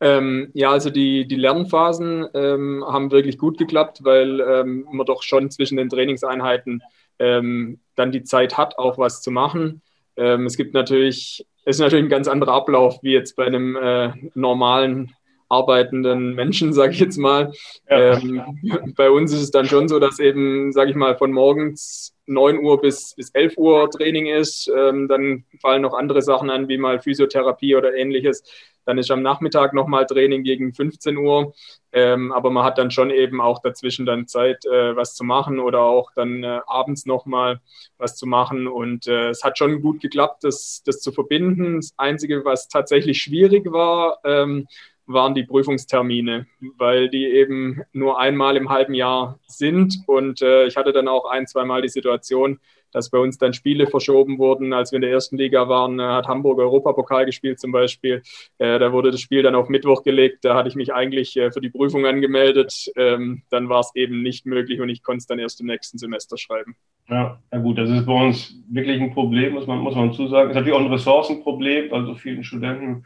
Ähm, 0.00 0.50
ja, 0.52 0.70
also 0.70 0.90
die, 0.90 1.26
die 1.26 1.36
Lernphasen 1.36 2.26
ähm, 2.34 2.84
haben 2.86 3.10
wirklich 3.10 3.38
gut 3.38 3.56
geklappt, 3.56 4.00
weil 4.02 4.38
ähm, 4.40 4.86
man 4.92 5.06
doch 5.06 5.22
schon 5.22 5.50
zwischen 5.50 5.78
den 5.78 5.88
Trainingseinheiten 5.88 6.82
ähm, 7.18 7.80
dann 7.94 8.12
die 8.12 8.22
Zeit 8.22 8.56
hat, 8.56 8.78
auch 8.78 8.98
was 8.98 9.22
zu 9.22 9.30
machen. 9.30 9.82
Ähm, 10.16 10.46
es 10.46 10.56
gibt 10.56 10.74
natürlich, 10.74 11.46
es 11.64 11.76
ist 11.76 11.80
natürlich 11.80 12.04
ein 12.04 12.10
ganz 12.10 12.28
anderer 12.28 12.54
Ablauf 12.54 12.98
wie 13.02 13.12
jetzt 13.12 13.36
bei 13.36 13.46
einem 13.46 13.76
äh, 13.76 14.12
normalen 14.34 15.14
arbeitenden 15.48 16.34
Menschen, 16.34 16.72
sage 16.72 16.92
ich 16.92 17.00
jetzt 17.00 17.18
mal. 17.18 17.52
Ja. 17.88 18.18
Ähm, 18.18 18.94
bei 18.96 19.10
uns 19.10 19.32
ist 19.32 19.42
es 19.42 19.50
dann 19.50 19.66
schon 19.66 19.88
so, 19.88 19.98
dass 19.98 20.18
eben, 20.18 20.72
sage 20.72 20.90
ich 20.90 20.96
mal, 20.96 21.16
von 21.16 21.32
morgens 21.32 22.14
9 22.26 22.58
Uhr 22.58 22.80
bis, 22.80 23.14
bis 23.14 23.30
11 23.30 23.56
Uhr 23.56 23.90
Training 23.90 24.26
ist. 24.26 24.70
Ähm, 24.74 25.08
dann 25.08 25.44
fallen 25.60 25.82
noch 25.82 25.94
andere 25.94 26.22
Sachen 26.22 26.50
an, 26.50 26.68
wie 26.68 26.78
mal 26.78 27.00
Physiotherapie 27.00 27.74
oder 27.74 27.94
ähnliches. 27.94 28.42
Dann 28.84 28.98
ist 28.98 29.10
am 29.10 29.22
Nachmittag 29.22 29.74
nochmal 29.74 30.06
Training 30.06 30.44
gegen 30.44 30.72
15 30.72 31.16
Uhr. 31.16 31.54
Ähm, 31.92 32.32
aber 32.32 32.50
man 32.50 32.64
hat 32.64 32.78
dann 32.78 32.90
schon 32.90 33.10
eben 33.10 33.40
auch 33.40 33.60
dazwischen 33.60 34.06
dann 34.06 34.26
Zeit, 34.26 34.64
äh, 34.66 34.94
was 34.94 35.14
zu 35.14 35.24
machen 35.24 35.58
oder 35.58 35.80
auch 35.80 36.12
dann 36.14 36.44
äh, 36.44 36.60
abends 36.66 37.06
nochmal 37.06 37.60
was 37.96 38.16
zu 38.16 38.26
machen. 38.26 38.66
Und 38.68 39.06
äh, 39.06 39.30
es 39.30 39.42
hat 39.42 39.58
schon 39.58 39.80
gut 39.80 40.00
geklappt, 40.00 40.44
das, 40.44 40.82
das 40.84 41.00
zu 41.00 41.12
verbinden. 41.12 41.76
Das 41.76 41.94
Einzige, 41.96 42.44
was 42.44 42.68
tatsächlich 42.68 43.20
schwierig 43.20 43.70
war, 43.72 44.18
ähm, 44.24 44.68
waren 45.08 45.34
die 45.34 45.44
Prüfungstermine, 45.44 46.46
weil 46.76 47.08
die 47.08 47.24
eben 47.26 47.82
nur 47.92 48.20
einmal 48.20 48.56
im 48.56 48.68
halben 48.68 48.94
Jahr 48.94 49.38
sind. 49.46 50.04
Und 50.06 50.42
äh, 50.42 50.66
ich 50.66 50.76
hatte 50.76 50.92
dann 50.92 51.08
auch 51.08 51.24
ein, 51.24 51.46
zweimal 51.46 51.82
die 51.82 51.88
Situation, 51.88 52.60
dass 52.92 53.10
bei 53.10 53.18
uns 53.18 53.38
dann 53.38 53.52
Spiele 53.52 53.86
verschoben 53.86 54.38
wurden. 54.38 54.72
Als 54.72 54.92
wir 54.92 54.96
in 54.96 55.02
der 55.02 55.10
ersten 55.10 55.36
Liga 55.36 55.68
waren, 55.68 56.00
hat 56.00 56.26
Hamburg 56.26 56.58
Europapokal 56.58 57.26
gespielt 57.26 57.60
zum 57.60 57.70
Beispiel. 57.70 58.22
Da 58.58 58.92
wurde 58.92 59.10
das 59.10 59.20
Spiel 59.20 59.42
dann 59.42 59.54
auf 59.54 59.68
Mittwoch 59.68 60.02
gelegt. 60.02 60.44
Da 60.44 60.54
hatte 60.54 60.70
ich 60.70 60.74
mich 60.74 60.94
eigentlich 60.94 61.32
für 61.34 61.60
die 61.60 61.68
Prüfung 61.68 62.06
angemeldet. 62.06 62.90
Ähm, 62.96 63.42
dann 63.50 63.68
war 63.68 63.80
es 63.80 63.90
eben 63.94 64.22
nicht 64.22 64.46
möglich 64.46 64.80
und 64.80 64.88
ich 64.88 65.02
konnte 65.02 65.18
es 65.18 65.26
dann 65.26 65.38
erst 65.38 65.60
im 65.60 65.66
nächsten 65.66 65.98
Semester 65.98 66.38
schreiben. 66.38 66.76
Ja, 67.08 67.42
na 67.50 67.58
gut, 67.58 67.76
das 67.76 67.90
ist 67.90 68.06
bei 68.06 68.26
uns 68.26 68.54
wirklich 68.70 69.00
ein 69.00 69.12
Problem, 69.12 69.52
muss 69.52 69.66
man, 69.66 69.80
muss 69.80 69.94
man 69.94 70.12
zusagen. 70.12 70.50
Es 70.50 70.56
ist 70.56 70.60
natürlich 70.60 70.78
auch 70.78 70.84
ein 70.84 70.92
Ressourcenproblem, 70.92 71.90
weil 71.90 72.06
so 72.06 72.14
vielen 72.14 72.42
Studenten 72.42 73.04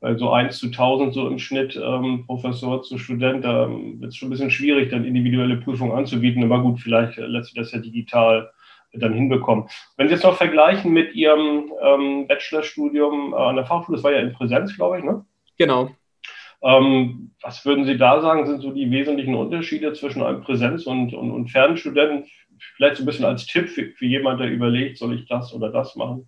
weil 0.00 0.18
so 0.18 0.30
1 0.30 0.58
zu 0.58 0.66
1000 0.66 1.14
so 1.14 1.28
im 1.28 1.38
Schnitt 1.38 1.76
ähm, 1.82 2.24
Professor 2.26 2.82
zu 2.82 2.98
Student, 2.98 3.44
da 3.44 3.64
ähm, 3.66 4.00
wird 4.00 4.12
es 4.12 4.16
schon 4.16 4.28
ein 4.28 4.30
bisschen 4.30 4.50
schwierig, 4.50 4.90
dann 4.90 5.04
individuelle 5.04 5.56
Prüfungen 5.56 5.92
anzubieten. 5.92 6.42
Aber 6.42 6.62
gut, 6.62 6.80
vielleicht 6.80 7.18
lässt 7.18 7.48
sich 7.48 7.56
das 7.56 7.72
ja 7.72 7.78
digital 7.78 8.50
dann 8.92 9.14
hinbekommen. 9.14 9.68
Wenn 9.96 10.08
Sie 10.08 10.14
jetzt 10.14 10.24
noch 10.24 10.36
vergleichen 10.36 10.92
mit 10.92 11.14
Ihrem 11.14 11.72
ähm, 11.82 12.26
Bachelorstudium 12.26 13.34
an 13.34 13.56
der 13.56 13.66
Fachschule, 13.66 13.96
das 13.96 14.04
war 14.04 14.12
ja 14.12 14.20
in 14.20 14.32
Präsenz, 14.32 14.74
glaube 14.74 14.98
ich, 14.98 15.04
ne? 15.04 15.24
Genau. 15.58 15.90
Ähm, 16.62 17.32
was 17.42 17.64
würden 17.64 17.84
Sie 17.84 17.96
da 17.96 18.20
sagen, 18.20 18.46
sind 18.46 18.60
so 18.60 18.72
die 18.72 18.90
wesentlichen 18.90 19.34
Unterschiede 19.34 19.92
zwischen 19.92 20.22
einem 20.22 20.42
Präsenz- 20.42 20.86
und, 20.86 21.14
und, 21.14 21.30
und 21.30 21.48
Fernstudenten? 21.48 22.24
Vielleicht 22.76 22.96
so 22.96 23.02
ein 23.02 23.06
bisschen 23.06 23.24
als 23.24 23.46
Tipp 23.46 23.68
für, 23.68 23.86
für 23.92 24.06
jemanden, 24.06 24.42
der 24.42 24.50
überlegt, 24.50 24.98
soll 24.98 25.14
ich 25.14 25.26
das 25.26 25.54
oder 25.54 25.70
das 25.70 25.96
machen? 25.96 26.26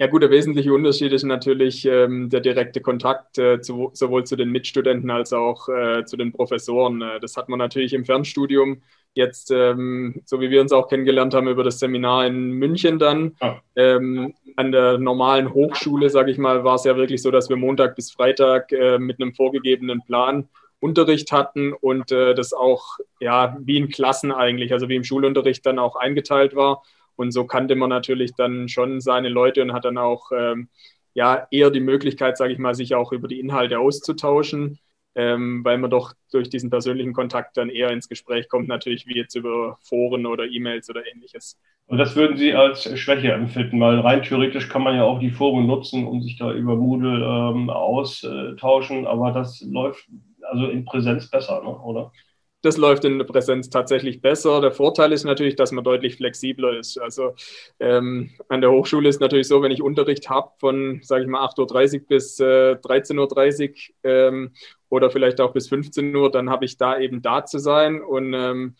Ja 0.00 0.06
gut, 0.06 0.22
der 0.22 0.30
wesentliche 0.30 0.72
Unterschied 0.72 1.12
ist 1.12 1.24
natürlich 1.24 1.84
ähm, 1.84 2.30
der 2.30 2.40
direkte 2.40 2.80
Kontakt 2.80 3.36
äh, 3.36 3.60
zu, 3.60 3.90
sowohl 3.92 4.24
zu 4.24 4.34
den 4.34 4.50
Mitstudenten 4.50 5.10
als 5.10 5.34
auch 5.34 5.68
äh, 5.68 6.06
zu 6.06 6.16
den 6.16 6.32
Professoren. 6.32 7.02
Äh, 7.02 7.20
das 7.20 7.36
hat 7.36 7.50
man 7.50 7.58
natürlich 7.58 7.92
im 7.92 8.06
Fernstudium 8.06 8.80
jetzt, 9.12 9.50
ähm, 9.50 10.22
so 10.24 10.40
wie 10.40 10.48
wir 10.48 10.62
uns 10.62 10.72
auch 10.72 10.88
kennengelernt 10.88 11.34
haben, 11.34 11.48
über 11.48 11.64
das 11.64 11.80
Seminar 11.80 12.26
in 12.26 12.52
München 12.52 12.98
dann. 12.98 13.36
Ja. 13.42 13.60
Ähm, 13.76 14.32
an 14.56 14.72
der 14.72 14.96
normalen 14.96 15.52
Hochschule, 15.52 16.08
sage 16.08 16.30
ich 16.30 16.38
mal, 16.38 16.64
war 16.64 16.76
es 16.76 16.84
ja 16.84 16.96
wirklich 16.96 17.20
so, 17.20 17.30
dass 17.30 17.50
wir 17.50 17.56
Montag 17.56 17.94
bis 17.94 18.10
Freitag 18.10 18.72
äh, 18.72 18.98
mit 18.98 19.20
einem 19.20 19.34
vorgegebenen 19.34 20.00
Plan 20.06 20.48
Unterricht 20.78 21.30
hatten 21.30 21.74
und 21.74 22.10
äh, 22.10 22.34
das 22.34 22.54
auch 22.54 22.96
ja 23.20 23.54
wie 23.60 23.76
in 23.76 23.90
Klassen 23.90 24.32
eigentlich, 24.32 24.72
also 24.72 24.88
wie 24.88 24.96
im 24.96 25.04
Schulunterricht 25.04 25.66
dann 25.66 25.78
auch 25.78 25.96
eingeteilt 25.96 26.56
war. 26.56 26.82
Und 27.20 27.32
so 27.32 27.44
kannte 27.44 27.76
man 27.76 27.90
natürlich 27.90 28.32
dann 28.34 28.66
schon 28.70 29.02
seine 29.02 29.28
Leute 29.28 29.60
und 29.60 29.74
hat 29.74 29.84
dann 29.84 29.98
auch 29.98 30.30
ähm, 30.34 30.70
ja 31.12 31.46
eher 31.50 31.70
die 31.70 31.80
Möglichkeit, 31.80 32.38
sage 32.38 32.54
ich 32.54 32.58
mal, 32.58 32.74
sich 32.74 32.94
auch 32.94 33.12
über 33.12 33.28
die 33.28 33.40
Inhalte 33.40 33.78
auszutauschen, 33.78 34.78
ähm, 35.14 35.62
weil 35.62 35.76
man 35.76 35.90
doch 35.90 36.14
durch 36.32 36.48
diesen 36.48 36.70
persönlichen 36.70 37.12
Kontakt 37.12 37.58
dann 37.58 37.68
eher 37.68 37.90
ins 37.90 38.08
Gespräch 38.08 38.48
kommt, 38.48 38.68
natürlich 38.68 39.06
wie 39.06 39.18
jetzt 39.18 39.34
über 39.34 39.76
Foren 39.82 40.24
oder 40.24 40.46
E-Mails 40.46 40.88
oder 40.88 41.02
ähnliches. 41.06 41.60
Und 41.84 41.98
das 41.98 42.16
würden 42.16 42.38
Sie 42.38 42.54
als 42.54 42.84
Schwäche 42.98 43.32
empfinden, 43.32 43.78
weil 43.80 44.00
rein 44.00 44.22
theoretisch 44.22 44.70
kann 44.70 44.82
man 44.82 44.96
ja 44.96 45.04
auch 45.04 45.18
die 45.18 45.30
Foren 45.30 45.66
nutzen 45.66 46.06
und 46.06 46.22
sich 46.22 46.38
da 46.38 46.54
über 46.54 46.74
Moodle 46.74 47.22
ähm, 47.22 47.68
austauschen, 47.68 49.06
aber 49.06 49.32
das 49.32 49.60
läuft 49.60 50.08
also 50.40 50.68
in 50.68 50.86
Präsenz 50.86 51.28
besser, 51.28 51.60
ne? 51.62 51.68
oder? 51.68 52.12
Das 52.62 52.76
läuft 52.76 53.04
in 53.04 53.18
der 53.18 53.24
Präsenz 53.24 53.70
tatsächlich 53.70 54.20
besser. 54.20 54.60
Der 54.60 54.72
Vorteil 54.72 55.12
ist 55.12 55.24
natürlich, 55.24 55.56
dass 55.56 55.72
man 55.72 55.84
deutlich 55.84 56.16
flexibler 56.16 56.78
ist. 56.78 56.98
Also 56.98 57.34
ähm, 57.78 58.30
an 58.48 58.60
der 58.60 58.70
Hochschule 58.70 59.08
ist 59.08 59.20
natürlich 59.20 59.48
so, 59.48 59.62
wenn 59.62 59.72
ich 59.72 59.82
Unterricht 59.82 60.28
habe 60.28 60.50
von, 60.58 61.00
sage 61.02 61.24
ich 61.24 61.28
mal, 61.28 61.44
8.30 61.46 62.00
Uhr 62.00 62.06
bis 62.06 62.38
äh, 62.40 62.72
13.30 62.74 63.70
Uhr 63.70 64.10
ähm, 64.10 64.52
oder 64.90 65.10
vielleicht 65.10 65.40
auch 65.40 65.52
bis 65.52 65.68
15 65.68 66.14
Uhr, 66.14 66.30
dann 66.30 66.50
habe 66.50 66.64
ich 66.64 66.76
da 66.76 66.98
eben 66.98 67.22
da 67.22 67.44
zu 67.44 67.58
sein 67.58 68.02
und 68.02 68.34
ähm, 68.34 68.76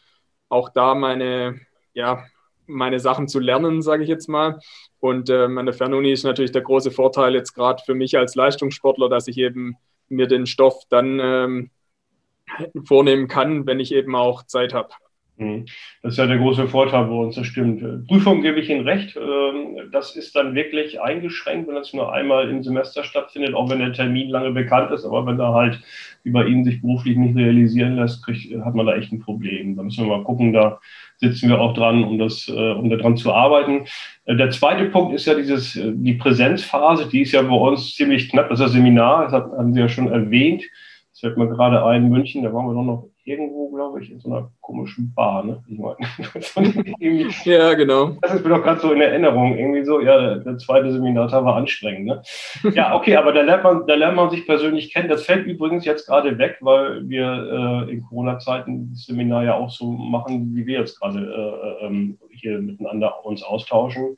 auch 0.48 0.68
da 0.68 0.94
meine, 0.94 1.60
ja, 1.94 2.24
meine 2.66 3.00
Sachen 3.00 3.28
zu 3.28 3.38
lernen, 3.40 3.82
sage 3.82 4.02
ich 4.02 4.08
jetzt 4.08 4.28
mal. 4.28 4.60
Und 4.98 5.30
ähm, 5.30 5.56
an 5.56 5.66
der 5.66 5.74
Fernuni 5.74 6.12
ist 6.12 6.24
natürlich 6.24 6.52
der 6.52 6.62
große 6.62 6.90
Vorteil 6.90 7.34
jetzt 7.34 7.54
gerade 7.54 7.82
für 7.84 7.94
mich 7.94 8.18
als 8.18 8.34
Leistungssportler, 8.34 9.08
dass 9.08 9.26
ich 9.28 9.38
eben 9.38 9.76
mir 10.08 10.26
den 10.26 10.46
Stoff 10.46 10.82
dann 10.90 11.18
ähm, 11.20 11.70
vornehmen 12.84 13.28
kann, 13.28 13.66
wenn 13.66 13.80
ich 13.80 13.92
eben 13.92 14.14
auch 14.14 14.44
Zeit 14.44 14.74
habe. 14.74 14.90
Mhm. 15.40 15.64
Das 16.02 16.12
ist 16.12 16.18
ja 16.18 16.26
der 16.26 16.36
große 16.36 16.68
Vorteil 16.68 17.04
bei 17.06 17.14
uns, 17.14 17.34
das 17.34 17.46
stimmt. 17.46 18.06
Prüfung 18.06 18.42
gebe 18.42 18.60
ich 18.60 18.68
Ihnen 18.68 18.86
recht. 18.86 19.16
Ähm, 19.16 19.90
das 19.90 20.14
ist 20.14 20.36
dann 20.36 20.54
wirklich 20.54 21.00
eingeschränkt, 21.00 21.66
wenn 21.66 21.76
das 21.76 21.94
nur 21.94 22.12
einmal 22.12 22.50
im 22.50 22.62
Semester 22.62 23.04
stattfindet, 23.04 23.54
auch 23.54 23.70
wenn 23.70 23.78
der 23.78 23.94
Termin 23.94 24.28
lange 24.28 24.52
bekannt 24.52 24.90
ist. 24.90 25.06
Aber 25.06 25.26
wenn 25.26 25.38
da 25.38 25.54
halt 25.54 25.80
wie 26.24 26.30
bei 26.30 26.44
Ihnen 26.44 26.64
sich 26.64 26.82
beruflich 26.82 27.16
nicht 27.16 27.36
realisieren 27.36 27.96
lässt, 27.96 28.22
kriegt, 28.22 28.54
hat 28.62 28.74
man 28.74 28.84
da 28.84 28.94
echt 28.96 29.12
ein 29.12 29.20
Problem. 29.20 29.76
Da 29.76 29.82
müssen 29.82 30.04
wir 30.06 30.18
mal 30.18 30.24
gucken, 30.24 30.52
da 30.52 30.78
sitzen 31.16 31.48
wir 31.48 31.58
auch 31.58 31.72
dran, 31.72 32.04
um 32.04 32.18
das, 32.18 32.46
äh, 32.48 32.72
um 32.72 32.90
daran 32.90 33.16
zu 33.16 33.32
arbeiten. 33.32 33.86
Äh, 34.26 34.36
der 34.36 34.50
zweite 34.50 34.86
Punkt 34.86 35.14
ist 35.14 35.24
ja 35.24 35.34
dieses, 35.34 35.74
äh, 35.76 35.92
die 35.94 36.14
Präsenzphase, 36.14 37.08
die 37.08 37.22
ist 37.22 37.32
ja 37.32 37.40
bei 37.40 37.56
uns 37.56 37.94
ziemlich 37.94 38.28
knapp. 38.28 38.50
Das 38.50 38.60
ist 38.60 38.66
das 38.66 38.72
Seminar, 38.72 39.24
das 39.24 39.32
haben 39.32 39.72
Sie 39.72 39.80
ja 39.80 39.88
schon 39.88 40.08
erwähnt. 40.12 40.64
Das 41.20 41.34
fällt 41.34 41.36
mir 41.36 41.48
gerade 41.54 41.84
ein, 41.84 42.08
München, 42.08 42.42
da 42.42 42.50
waren 42.50 42.66
wir 42.66 42.72
doch 42.72 42.82
noch 42.82 43.08
irgendwo, 43.24 43.68
glaube 43.68 44.02
ich, 44.02 44.10
in 44.10 44.20
so 44.20 44.30
einer 44.30 44.50
komischen 44.62 45.12
Bar. 45.14 45.44
Ne? 45.44 45.62
Ich 45.68 45.78
meine, 45.78 45.98
ja, 47.44 47.74
genau. 47.74 48.16
Das 48.22 48.32
ist 48.32 48.42
mir 48.42 48.48
doch 48.48 48.62
gerade 48.62 48.80
so 48.80 48.90
in 48.92 49.02
Erinnerung. 49.02 49.54
Irgendwie 49.58 49.84
so, 49.84 50.00
ja, 50.00 50.18
der, 50.18 50.36
der 50.36 50.56
zweite 50.56 50.90
Seminartag 50.90 51.44
war 51.44 51.56
anstrengend. 51.56 52.06
Ne? 52.06 52.22
Ja, 52.72 52.94
okay, 52.94 53.16
aber 53.16 53.34
da 53.34 53.42
lernt, 53.42 53.64
man, 53.64 53.86
da 53.86 53.94
lernt 53.96 54.16
man 54.16 54.30
sich 54.30 54.46
persönlich 54.46 54.94
kennen. 54.94 55.10
Das 55.10 55.26
fällt 55.26 55.46
übrigens 55.46 55.84
jetzt 55.84 56.06
gerade 56.06 56.38
weg, 56.38 56.56
weil 56.62 57.06
wir 57.06 57.86
äh, 57.86 57.92
in 57.92 58.02
Corona-Zeiten 58.02 58.92
das 58.92 59.04
Seminar 59.04 59.44
ja 59.44 59.54
auch 59.56 59.70
so 59.70 59.92
machen, 59.92 60.54
wie 60.54 60.64
wir 60.64 60.78
jetzt 60.78 60.98
gerade 60.98 61.18
äh, 61.18 61.84
äh, 61.84 61.86
ähm, 61.86 62.18
hier 62.30 62.58
miteinander 62.58 63.26
uns 63.26 63.42
austauschen. 63.42 64.16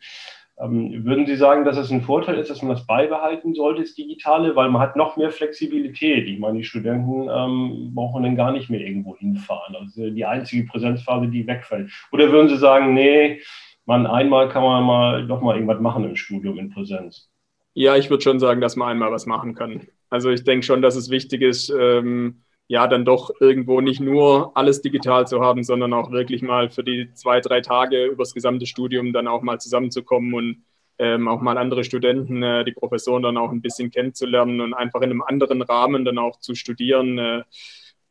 Ähm, 0.59 1.05
würden 1.05 1.27
Sie 1.27 1.37
sagen, 1.37 1.65
dass 1.65 1.77
es 1.77 1.91
ein 1.91 2.03
Vorteil 2.03 2.39
ist, 2.39 2.51
dass 2.51 2.63
man 2.63 2.73
das 2.75 2.87
beibehalten 2.87 3.55
sollte, 3.55 3.83
das 3.83 3.95
Digitale, 3.95 4.55
weil 4.55 4.71
man 4.71 4.83
hat 4.83 4.97
noch 4.97 5.17
mehr 5.17 5.31
Flexibilität. 5.31 6.29
Ich 6.29 6.39
meine, 6.39 6.59
die 6.59 6.65
Studenten 6.65 7.29
ähm, 7.31 7.95
brauchen 7.95 8.23
dann 8.23 8.37
gar 8.37 8.53
nicht 8.53 8.69
mehr 8.69 8.81
irgendwo 8.81 9.17
hinfahren. 9.17 9.75
Also 9.77 10.11
die 10.11 10.25
einzige 10.25 10.65
Präsenzphase, 10.65 11.29
die 11.29 11.47
wegfällt. 11.47 11.91
Oder 12.13 12.31
würden 12.31 12.49
Sie 12.49 12.59
sagen, 12.59 12.95
nee, 12.95 13.41
man 13.87 14.07
einmal 14.07 14.49
kann 14.49 14.63
man 14.63 14.85
mal 14.85 15.27
doch 15.27 15.41
mal 15.41 15.55
irgendwas 15.55 15.81
machen 15.81 16.05
im 16.05 16.17
Studium 16.17 16.59
in 16.59 16.71
Präsenz? 16.71 17.31
Ja, 17.75 17.97
ich 17.97 18.11
würde 18.11 18.23
schon 18.23 18.39
sagen, 18.39 18.61
dass 18.61 18.77
man 18.77 18.91
einmal 18.91 19.11
was 19.11 19.27
machen 19.27 19.55
kann. 19.55 19.87
Also 20.11 20.31
ich 20.31 20.45
denke 20.45 20.65
schon, 20.65 20.83
dass 20.83 20.95
es 20.95 21.09
wichtig 21.09 21.41
ist, 21.41 21.71
ähm, 21.71 22.43
ja, 22.73 22.87
dann 22.87 23.05
doch 23.05 23.31
irgendwo 23.39 23.83
nicht 23.83 24.01
nur 24.01 24.57
alles 24.57 24.81
digital 24.81 25.27
zu 25.27 25.43
haben, 25.43 25.63
sondern 25.63 25.93
auch 25.93 26.11
wirklich 26.11 26.41
mal 26.41 26.71
für 26.71 26.83
die 26.83 27.13
zwei, 27.13 27.43
drei 27.43 27.61
Tage 27.61 28.07
übers 28.07 28.33
gesamte 28.33 28.65
Studium 28.65 29.13
dann 29.13 29.29
auch 29.29 29.43
mal 29.43 29.61
zusammenzukommen 29.61 30.33
und 30.33 30.65
ähm, 30.99 31.29
auch 31.29 31.43
mal 31.43 31.59
andere 31.59 31.85
Studenten, 31.85 32.43
äh, 32.43 32.65
die 32.65 32.73
Professoren 32.73 33.23
dann 33.23 33.37
auch 33.37 33.51
ein 33.53 33.61
bisschen 33.61 33.91
kennenzulernen 33.91 34.63
und 34.63 34.73
einfach 34.73 35.03
in 35.03 35.11
einem 35.11 35.21
anderen 35.21 35.61
Rahmen 35.61 36.07
dann 36.07 36.17
auch 36.17 36.41
zu 36.41 36.55
studieren. 36.55 37.19
Äh, 37.19 37.43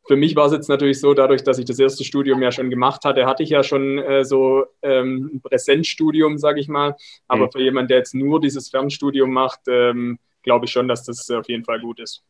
für 0.06 0.16
mich 0.16 0.36
war 0.36 0.46
es 0.46 0.52
jetzt 0.52 0.70
natürlich 0.70 1.00
so, 1.00 1.16
dadurch, 1.16 1.44
dass 1.44 1.58
ich 1.58 1.66
das 1.66 1.80
erste 1.80 2.04
Studium 2.04 2.44
ja 2.44 2.52
schon 2.52 2.70
gemacht 2.70 3.04
hatte, 3.04 3.26
hatte 3.26 3.42
ich 3.42 3.50
ja 3.50 3.64
schon 3.64 3.98
äh, 3.98 4.24
so 4.24 4.66
ähm, 4.84 5.32
ein 5.34 5.42
Präsenzstudium, 5.42 6.38
sage 6.38 6.60
ich 6.60 6.68
mal. 6.68 6.96
Aber 7.28 7.48
mhm. 7.48 7.52
für 7.52 7.64
jemanden, 7.64 7.88
der 7.88 7.98
jetzt 7.98 8.14
nur 8.14 8.40
dieses 8.40 8.70
Fernstudium 8.70 9.32
macht, 9.34 9.62
ähm, 9.68 10.20
glaube 10.44 10.66
ich 10.66 10.72
schon, 10.72 10.88
dass 10.88 11.04
das 11.04 11.28
auf 11.32 11.50
jeden 11.50 11.66
Fall 11.66 11.80
gut 11.80 12.00
ist. 12.00 12.24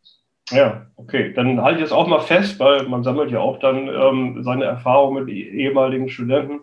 Ja, 0.51 0.87
okay. 0.95 1.33
Dann 1.33 1.61
halte 1.61 1.79
ich 1.79 1.85
es 1.85 1.91
auch 1.91 2.07
mal 2.07 2.21
fest, 2.21 2.59
weil 2.59 2.87
man 2.87 3.03
sammelt 3.03 3.31
ja 3.31 3.39
auch 3.39 3.59
dann 3.59 3.87
ähm, 3.87 4.43
seine 4.43 4.65
Erfahrungen 4.65 5.25
mit 5.25 5.33
ehemaligen 5.33 6.09
Studenten. 6.09 6.61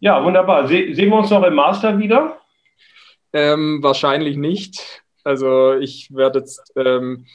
Ja, 0.00 0.22
wunderbar. 0.24 0.66
Se 0.68 0.94
sehen 0.94 1.10
wir 1.10 1.18
uns 1.18 1.30
noch 1.30 1.42
im 1.44 1.54
Master 1.54 1.98
wieder? 1.98 2.38
Ähm, 3.32 3.82
wahrscheinlich 3.82 4.36
nicht. 4.36 5.02
Also 5.24 5.74
ich 5.74 6.14
werde 6.14 6.40
jetzt 6.40 6.72
ähm, 6.76 7.26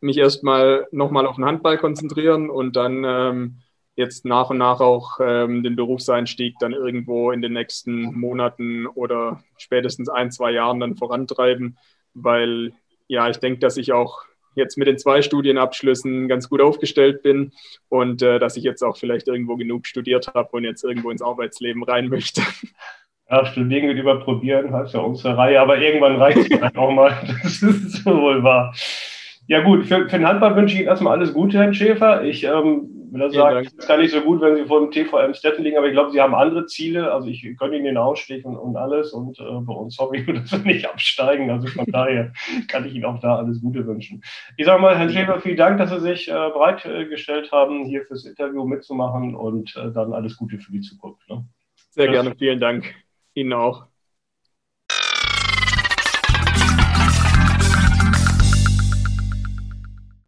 mich 0.00 0.18
erstmal 0.18 0.86
nochmal 0.90 1.26
auf 1.26 1.36
den 1.36 1.44
Handball 1.44 1.78
konzentrieren 1.78 2.50
und 2.50 2.76
dann 2.76 3.04
ähm, 3.04 3.56
jetzt 3.96 4.24
nach 4.24 4.50
und 4.50 4.58
nach 4.58 4.80
auch 4.80 5.18
ähm, 5.20 5.62
den 5.62 5.76
Berufseinstieg 5.76 6.56
dann 6.58 6.72
irgendwo 6.72 7.30
in 7.30 7.42
den 7.42 7.52
nächsten 7.52 8.18
Monaten 8.18 8.86
oder 8.86 9.42
spätestens 9.56 10.08
ein, 10.08 10.30
zwei 10.30 10.50
Jahren 10.50 10.80
dann 10.80 10.96
vorantreiben, 10.96 11.78
weil 12.14 12.72
ja, 13.06 13.28
ich 13.28 13.38
denke, 13.38 13.60
dass 13.60 13.76
ich 13.76 13.92
auch 13.92 14.24
jetzt 14.54 14.78
mit 14.78 14.88
den 14.88 14.98
zwei 14.98 15.22
Studienabschlüssen 15.22 16.28
ganz 16.28 16.48
gut 16.48 16.60
aufgestellt 16.60 17.22
bin 17.22 17.52
und 17.88 18.22
äh, 18.22 18.38
dass 18.38 18.56
ich 18.56 18.64
jetzt 18.64 18.82
auch 18.82 18.96
vielleicht 18.96 19.28
irgendwo 19.28 19.56
genug 19.56 19.86
studiert 19.86 20.34
habe 20.34 20.48
und 20.52 20.64
jetzt 20.64 20.84
irgendwo 20.84 21.10
ins 21.10 21.22
Arbeitsleben 21.22 21.82
rein 21.82 22.08
möchte. 22.08 22.42
Ja, 23.30 23.46
studieren 23.46 23.86
geht 23.86 23.96
über 23.96 24.20
probieren, 24.20 24.74
heißt 24.74 24.92
ja 24.92 25.00
unsere 25.00 25.34
Reihe, 25.34 25.58
aber 25.58 25.78
irgendwann 25.78 26.16
reicht 26.16 26.52
es 26.52 26.60
halt 26.60 26.76
auch 26.76 26.90
mal. 26.90 27.16
Das 27.42 27.62
ist 27.62 28.04
wohl 28.04 28.42
wahr. 28.42 28.74
Ja 29.46 29.62
gut, 29.62 29.86
für, 29.86 30.08
für 30.08 30.18
den 30.18 30.28
Handball 30.28 30.54
wünsche 30.56 30.74
ich 30.74 30.80
Ihnen 30.80 30.88
erstmal 30.88 31.16
alles 31.16 31.32
Gute, 31.32 31.58
Herr 31.58 31.72
Schäfer. 31.72 32.22
Ich 32.24 32.44
ähm, 32.44 33.03
würde 33.14 33.34
sagen, 33.34 33.66
es 33.66 33.72
ist 33.72 33.88
gar 33.88 33.98
nicht 33.98 34.12
so 34.12 34.20
gut, 34.20 34.40
wenn 34.40 34.56
Sie 34.56 34.64
vor 34.64 34.80
dem 34.80 34.90
TVM 34.90 35.34
Stetten 35.34 35.62
liegen, 35.62 35.76
aber 35.76 35.86
ich 35.86 35.92
glaube, 35.92 36.10
Sie 36.10 36.20
haben 36.20 36.34
andere 36.34 36.66
Ziele. 36.66 37.12
Also 37.12 37.28
ich 37.28 37.42
könnte 37.58 37.76
Ihnen 37.76 37.84
den 37.84 37.96
Ausstieg 37.96 38.44
und, 38.44 38.76
alles 38.76 39.12
und 39.12 39.38
äh, 39.38 39.42
bei 39.42 39.72
uns 39.72 39.98
hoffe 39.98 40.16
ich, 40.16 40.26
dass 40.34 40.52
wir 40.52 40.58
nicht 40.60 40.88
absteigen. 40.88 41.50
Also 41.50 41.68
von 41.68 41.86
daher 41.86 42.32
kann 42.68 42.86
ich 42.86 42.94
Ihnen 42.94 43.04
auch 43.04 43.20
da 43.20 43.36
alles 43.36 43.60
Gute 43.60 43.86
wünschen. 43.86 44.22
Ich 44.56 44.66
sage 44.66 44.82
mal, 44.82 44.98
Herr 44.98 45.08
Schäfer, 45.08 45.40
vielen 45.40 45.56
Dank, 45.56 45.78
dass 45.78 45.90
Sie 45.90 46.00
sich 46.00 46.28
äh, 46.28 46.32
bereitgestellt 46.32 47.52
haben, 47.52 47.84
hier 47.84 48.04
fürs 48.04 48.24
Interview 48.24 48.64
mitzumachen 48.64 49.34
und 49.34 49.74
äh, 49.76 49.92
dann 49.92 50.12
alles 50.12 50.36
Gute 50.36 50.58
für 50.58 50.72
die 50.72 50.80
Zukunft. 50.80 51.28
Ne? 51.28 51.44
Sehr 51.90 52.08
gerne, 52.08 52.34
vielen 52.36 52.60
Dank. 52.60 52.94
Ihnen 53.34 53.52
auch. 53.52 53.86